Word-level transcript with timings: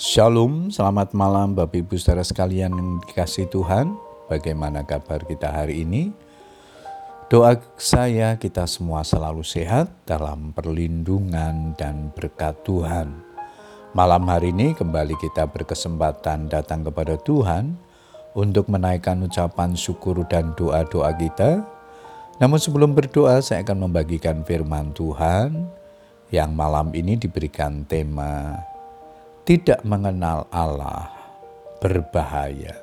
Shalom, 0.00 0.72
selamat 0.72 1.12
malam 1.12 1.52
Bapak 1.52 1.76
Ibu 1.84 2.00
saudara 2.00 2.24
sekalian 2.24 2.72
yang 2.72 3.04
dikasih 3.04 3.52
Tuhan. 3.52 4.00
Bagaimana 4.32 4.80
kabar 4.80 5.20
kita 5.28 5.52
hari 5.52 5.84
ini? 5.84 6.08
Doa 7.28 7.60
saya 7.76 8.32
kita 8.40 8.64
semua 8.64 9.04
selalu 9.04 9.44
sehat 9.44 9.92
dalam 10.08 10.56
perlindungan 10.56 11.76
dan 11.76 12.08
berkat 12.16 12.56
Tuhan. 12.64 13.12
Malam 13.92 14.24
hari 14.24 14.56
ini 14.56 14.72
kembali 14.72 15.20
kita 15.20 15.44
berkesempatan 15.52 16.48
datang 16.48 16.80
kepada 16.80 17.20
Tuhan 17.20 17.76
untuk 18.32 18.72
menaikkan 18.72 19.20
ucapan 19.20 19.76
syukur 19.76 20.24
dan 20.32 20.56
doa-doa 20.56 21.12
kita. 21.12 21.60
Namun 22.40 22.56
sebelum 22.56 22.96
berdoa 22.96 23.44
saya 23.44 23.60
akan 23.68 23.84
membagikan 23.84 24.48
firman 24.48 24.96
Tuhan 24.96 25.68
yang 26.32 26.56
malam 26.56 26.88
ini 26.96 27.20
diberikan 27.20 27.84
tema 27.84 28.56
tidak 29.44 29.80
mengenal 29.82 30.44
Allah 30.52 31.08
berbahaya. 31.80 32.76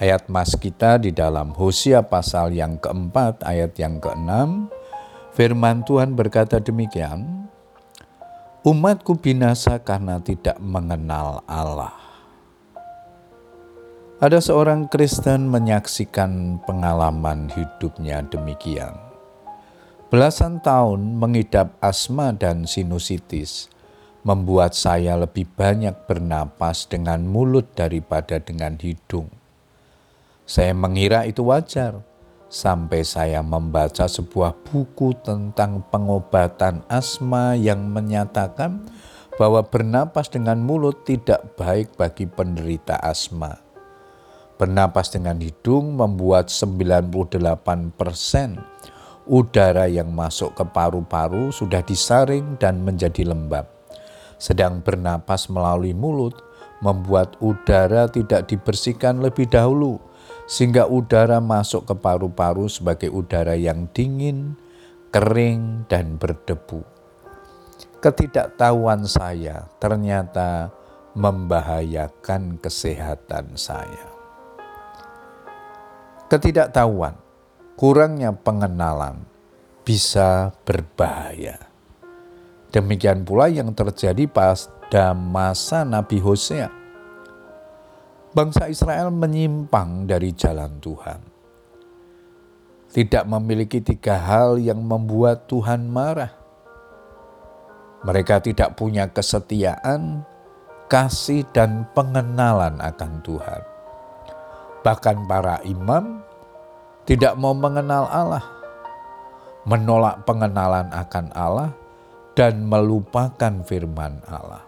Ayat 0.00 0.32
mas 0.32 0.56
kita 0.56 0.96
di 0.96 1.12
dalam 1.12 1.52
Hosea 1.52 2.00
pasal 2.00 2.56
yang 2.56 2.80
keempat 2.80 3.44
ayat 3.44 3.76
yang 3.76 4.00
keenam, 4.00 4.72
firman 5.36 5.84
Tuhan 5.84 6.16
berkata 6.16 6.56
demikian, 6.56 7.40
Umatku 8.60 9.16
binasa 9.16 9.80
karena 9.80 10.20
tidak 10.20 10.60
mengenal 10.60 11.40
Allah. 11.48 11.96
Ada 14.20 14.36
seorang 14.44 14.84
Kristen 14.92 15.48
menyaksikan 15.48 16.60
pengalaman 16.68 17.48
hidupnya 17.56 18.20
demikian. 18.28 18.92
Belasan 20.12 20.60
tahun 20.60 21.16
mengidap 21.16 21.72
asma 21.80 22.36
dan 22.36 22.68
sinusitis, 22.68 23.72
membuat 24.20 24.76
saya 24.76 25.16
lebih 25.16 25.48
banyak 25.56 26.04
bernapas 26.04 26.84
dengan 26.84 27.24
mulut 27.24 27.72
daripada 27.72 28.36
dengan 28.36 28.76
hidung. 28.76 29.32
Saya 30.44 30.76
mengira 30.76 31.24
itu 31.24 31.46
wajar 31.46 32.04
sampai 32.50 33.06
saya 33.06 33.40
membaca 33.40 34.10
sebuah 34.10 34.58
buku 34.68 35.14
tentang 35.22 35.86
pengobatan 35.88 36.82
asma 36.90 37.54
yang 37.56 37.86
menyatakan 37.88 38.84
bahwa 39.38 39.64
bernapas 39.64 40.28
dengan 40.28 40.60
mulut 40.60 41.06
tidak 41.06 41.56
baik 41.56 41.96
bagi 41.96 42.28
penderita 42.28 43.00
asma. 43.00 43.56
Bernapas 44.60 45.08
dengan 45.08 45.40
hidung 45.40 45.96
membuat 45.96 46.52
98 46.52 47.96
persen 47.96 48.60
udara 49.24 49.88
yang 49.88 50.12
masuk 50.12 50.52
ke 50.52 50.64
paru-paru 50.68 51.48
sudah 51.48 51.80
disaring 51.80 52.60
dan 52.60 52.84
menjadi 52.84 53.24
lembab 53.24 53.79
sedang 54.40 54.80
bernapas 54.80 55.52
melalui 55.52 55.92
mulut 55.92 56.34
membuat 56.80 57.36
udara 57.44 58.08
tidak 58.08 58.48
dibersihkan 58.48 59.20
lebih 59.20 59.46
dahulu 59.52 60.00
sehingga 60.50 60.90
udara 60.90 61.38
masuk 61.38 61.86
ke 61.86 61.94
paru-paru 61.94 62.66
sebagai 62.66 63.12
udara 63.14 63.54
yang 63.54 63.86
dingin, 63.94 64.58
kering, 65.14 65.86
dan 65.86 66.18
berdebu. 66.18 66.82
Ketidaktahuan 68.02 69.06
saya 69.06 69.70
ternyata 69.78 70.74
membahayakan 71.14 72.58
kesehatan 72.58 73.54
saya. 73.54 74.08
Ketidaktahuan, 76.26 77.14
kurangnya 77.78 78.34
pengenalan 78.34 79.22
bisa 79.86 80.50
berbahaya. 80.66 81.69
Demikian 82.70 83.26
pula 83.26 83.50
yang 83.50 83.74
terjadi 83.74 84.30
pada 84.30 85.10
masa 85.10 85.82
Nabi 85.82 86.22
Hosea. 86.22 86.70
Bangsa 88.30 88.70
Israel 88.70 89.10
menyimpang 89.10 90.06
dari 90.06 90.30
jalan 90.30 90.78
Tuhan. 90.78 91.18
Tidak 92.94 93.26
memiliki 93.26 93.82
tiga 93.82 94.14
hal 94.14 94.62
yang 94.62 94.78
membuat 94.86 95.50
Tuhan 95.50 95.90
marah. 95.90 96.30
Mereka 98.06 98.38
tidak 98.46 98.78
punya 98.78 99.10
kesetiaan, 99.10 100.22
kasih, 100.86 101.42
dan 101.50 101.90
pengenalan 101.90 102.78
akan 102.78 103.18
Tuhan. 103.26 103.62
Bahkan 104.86 105.26
para 105.26 105.58
imam 105.66 106.22
tidak 107.02 107.34
mau 107.34 107.50
mengenal 107.50 108.06
Allah, 108.06 108.46
menolak 109.66 110.22
pengenalan 110.22 110.86
akan 110.94 111.26
Allah, 111.34 111.74
dan 112.40 112.64
melupakan 112.64 113.60
firman 113.68 114.24
Allah. 114.24 114.64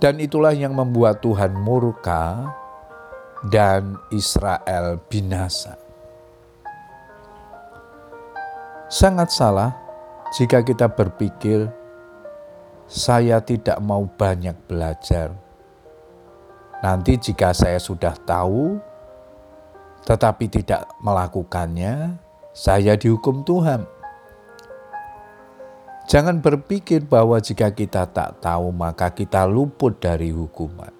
Dan 0.00 0.16
itulah 0.16 0.56
yang 0.56 0.72
membuat 0.72 1.20
Tuhan 1.20 1.52
murka 1.52 2.48
dan 3.52 4.00
Israel 4.08 4.96
binasa. 5.12 5.76
Sangat 8.88 9.28
salah 9.28 9.76
jika 10.32 10.64
kita 10.64 10.88
berpikir 10.88 11.68
saya 12.88 13.44
tidak 13.44 13.76
mau 13.84 14.08
banyak 14.08 14.56
belajar. 14.64 15.36
Nanti 16.80 17.20
jika 17.20 17.52
saya 17.52 17.76
sudah 17.76 18.16
tahu 18.24 18.80
tetapi 20.08 20.48
tidak 20.48 20.88
melakukannya, 21.04 22.16
saya 22.56 22.96
dihukum 22.96 23.44
Tuhan. 23.44 24.01
Jangan 26.10 26.42
berpikir 26.42 27.06
bahwa 27.06 27.38
jika 27.38 27.70
kita 27.70 28.10
tak 28.10 28.42
tahu, 28.42 28.74
maka 28.74 29.14
kita 29.14 29.46
luput 29.46 30.02
dari 30.02 30.34
hukuman. 30.34 30.90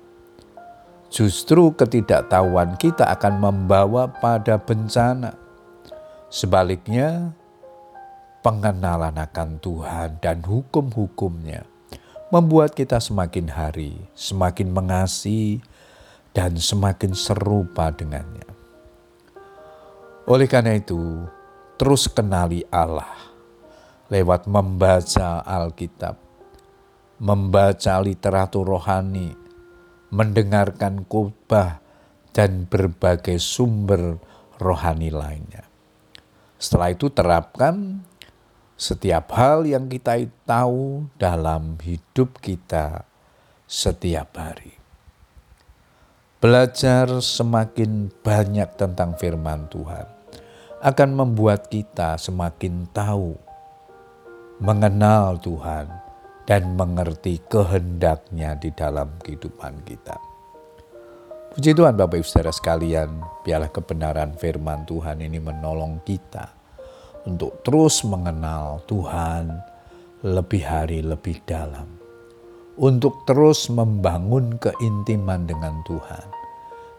Justru 1.13 1.75
ketidaktahuan 1.75 2.79
kita 2.81 3.11
akan 3.11 3.35
membawa 3.43 4.09
pada 4.09 4.57
bencana. 4.57 5.37
Sebaliknya, 6.33 7.37
pengenalan 8.41 9.21
akan 9.21 9.61
Tuhan 9.61 10.23
dan 10.25 10.41
hukum-hukumnya 10.41 11.69
membuat 12.33 12.73
kita 12.73 12.97
semakin 12.97 13.53
hari 13.53 13.93
semakin 14.17 14.73
mengasihi 14.73 15.61
dan 16.33 16.57
semakin 16.57 17.13
serupa 17.13 17.93
dengannya. 17.93 18.49
Oleh 20.25 20.49
karena 20.49 20.81
itu, 20.81 21.29
terus 21.77 22.09
kenali 22.09 22.65
Allah 22.73 23.32
lewat 24.13 24.45
membaca 24.45 25.41
Alkitab, 25.41 26.21
membaca 27.17 27.95
literatur 28.05 28.69
rohani, 28.69 29.33
mendengarkan 30.13 31.09
khotbah, 31.09 31.81
dan 32.37 32.69
berbagai 32.69 33.41
sumber 33.41 34.21
rohani 34.61 35.09
lainnya. 35.09 35.65
Setelah 36.61 36.93
itu 36.93 37.09
terapkan 37.09 38.05
setiap 38.77 39.33
hal 39.33 39.65
yang 39.65 39.89
kita 39.89 40.21
tahu 40.45 41.09
dalam 41.17 41.81
hidup 41.81 42.37
kita 42.41 43.09
setiap 43.65 44.37
hari. 44.37 44.77
Belajar 46.37 47.09
semakin 47.23 48.13
banyak 48.21 48.77
tentang 48.77 49.17
firman 49.17 49.71
Tuhan 49.73 50.05
akan 50.83 51.11
membuat 51.15 51.71
kita 51.71 52.19
semakin 52.19 52.91
tahu 52.91 53.52
mengenal 54.63 55.43
Tuhan 55.43 55.91
dan 56.47 56.79
mengerti 56.79 57.43
kehendaknya 57.51 58.55
di 58.55 58.71
dalam 58.71 59.11
kehidupan 59.19 59.83
kita. 59.83 60.15
Puji 61.51 61.75
Tuhan 61.75 61.99
Bapak 61.99 62.23
Ibu 62.23 62.27
Saudara 62.31 62.55
sekalian, 62.55 63.11
biarlah 63.43 63.75
kebenaran 63.75 64.39
firman 64.39 64.87
Tuhan 64.87 65.19
ini 65.19 65.43
menolong 65.43 65.99
kita 66.07 66.55
untuk 67.27 67.59
terus 67.67 68.07
mengenal 68.07 68.87
Tuhan 68.87 69.51
lebih 70.23 70.63
hari 70.63 71.03
lebih 71.03 71.43
dalam. 71.43 71.99
Untuk 72.79 73.27
terus 73.27 73.67
membangun 73.67 74.63
keintiman 74.63 75.43
dengan 75.43 75.83
Tuhan. 75.83 76.27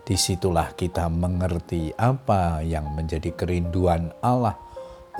Di 0.04 0.20
situlah 0.20 0.76
kita 0.76 1.08
mengerti 1.08 1.96
apa 1.96 2.60
yang 2.60 2.92
menjadi 2.92 3.32
kerinduan 3.32 4.12
Allah 4.20 4.63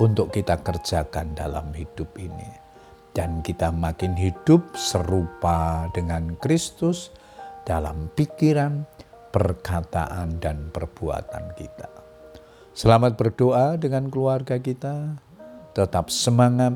untuk 0.02 0.34
kita 0.34 0.62
kerjakan 0.62 1.38
dalam 1.38 1.70
hidup 1.76 2.10
ini. 2.18 2.62
Dan 3.14 3.46
kita 3.46 3.70
makin 3.70 4.18
hidup 4.18 4.74
serupa 4.74 5.86
dengan 5.94 6.34
Kristus 6.42 7.14
dalam 7.62 8.10
pikiran, 8.18 8.90
perkataan, 9.30 10.42
dan 10.42 10.74
perbuatan 10.74 11.54
kita. 11.54 11.90
Selamat 12.74 13.14
berdoa 13.14 13.78
dengan 13.78 14.10
keluarga 14.10 14.58
kita. 14.58 15.22
Tetap 15.78 16.10
semangat. 16.10 16.74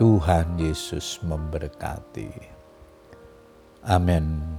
Tuhan 0.00 0.56
Yesus 0.56 1.20
memberkati. 1.20 2.32
Amin. 3.84 4.56